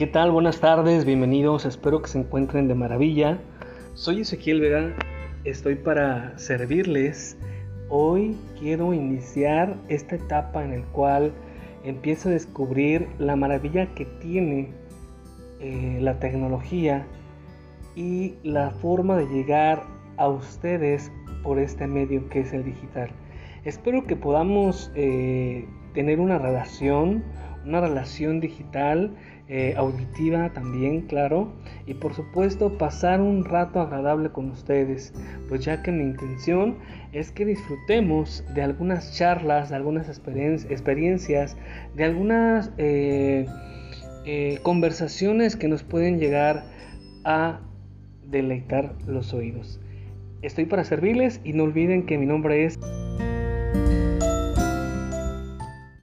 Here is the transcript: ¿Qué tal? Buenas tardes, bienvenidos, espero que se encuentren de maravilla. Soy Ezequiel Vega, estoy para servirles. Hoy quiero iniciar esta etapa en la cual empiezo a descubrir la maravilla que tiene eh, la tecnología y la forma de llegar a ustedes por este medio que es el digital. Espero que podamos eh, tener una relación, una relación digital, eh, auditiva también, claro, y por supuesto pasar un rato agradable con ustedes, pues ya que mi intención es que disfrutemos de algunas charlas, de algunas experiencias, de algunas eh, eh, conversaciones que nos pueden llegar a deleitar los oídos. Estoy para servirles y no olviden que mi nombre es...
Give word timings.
¿Qué 0.00 0.06
tal? 0.06 0.30
Buenas 0.30 0.60
tardes, 0.60 1.04
bienvenidos, 1.04 1.66
espero 1.66 2.00
que 2.00 2.08
se 2.08 2.18
encuentren 2.18 2.68
de 2.68 2.74
maravilla. 2.74 3.38
Soy 3.92 4.22
Ezequiel 4.22 4.62
Vega, 4.62 4.96
estoy 5.44 5.74
para 5.74 6.38
servirles. 6.38 7.36
Hoy 7.90 8.34
quiero 8.58 8.94
iniciar 8.94 9.76
esta 9.88 10.16
etapa 10.16 10.64
en 10.64 10.80
la 10.80 10.86
cual 10.92 11.34
empiezo 11.84 12.30
a 12.30 12.32
descubrir 12.32 13.08
la 13.18 13.36
maravilla 13.36 13.94
que 13.94 14.06
tiene 14.06 14.72
eh, 15.60 15.98
la 16.00 16.18
tecnología 16.18 17.06
y 17.94 18.36
la 18.42 18.70
forma 18.70 19.18
de 19.18 19.26
llegar 19.26 19.82
a 20.16 20.28
ustedes 20.28 21.12
por 21.42 21.58
este 21.58 21.86
medio 21.86 22.26
que 22.30 22.40
es 22.40 22.54
el 22.54 22.64
digital. 22.64 23.10
Espero 23.66 24.06
que 24.06 24.16
podamos 24.16 24.90
eh, 24.94 25.68
tener 25.92 26.20
una 26.20 26.38
relación, 26.38 27.22
una 27.64 27.80
relación 27.80 28.40
digital, 28.40 29.14
eh, 29.48 29.74
auditiva 29.76 30.52
también, 30.52 31.02
claro, 31.02 31.52
y 31.86 31.94
por 31.94 32.14
supuesto 32.14 32.78
pasar 32.78 33.20
un 33.20 33.44
rato 33.44 33.80
agradable 33.80 34.30
con 34.30 34.50
ustedes, 34.50 35.12
pues 35.48 35.64
ya 35.64 35.82
que 35.82 35.90
mi 35.90 36.04
intención 36.04 36.78
es 37.12 37.32
que 37.32 37.44
disfrutemos 37.44 38.44
de 38.54 38.62
algunas 38.62 39.16
charlas, 39.16 39.70
de 39.70 39.76
algunas 39.76 40.08
experiencias, 40.08 41.56
de 41.96 42.04
algunas 42.04 42.70
eh, 42.78 43.46
eh, 44.24 44.58
conversaciones 44.62 45.56
que 45.56 45.66
nos 45.66 45.82
pueden 45.82 46.20
llegar 46.20 46.64
a 47.24 47.60
deleitar 48.24 48.94
los 49.06 49.34
oídos. 49.34 49.80
Estoy 50.42 50.66
para 50.66 50.84
servirles 50.84 51.40
y 51.42 51.52
no 51.54 51.64
olviden 51.64 52.06
que 52.06 52.18
mi 52.18 52.26
nombre 52.26 52.64
es... 52.64 52.78